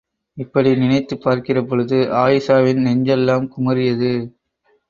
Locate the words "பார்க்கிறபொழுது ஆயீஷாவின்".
1.21-2.81